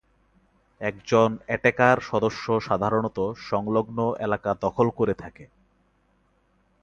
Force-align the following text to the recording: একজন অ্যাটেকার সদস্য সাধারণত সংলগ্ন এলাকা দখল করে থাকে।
একজন 0.81 1.29
অ্যাটেকার 1.45 1.97
সদস্য 2.01 2.45
সাধারণত 2.59 3.17
সংলগ্ন 3.49 3.99
এলাকা 4.19 4.51
দখল 4.61 4.87
করে 4.89 5.13
থাকে। 5.13 5.45